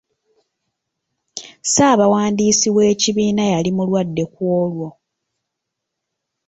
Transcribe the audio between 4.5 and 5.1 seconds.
olwo.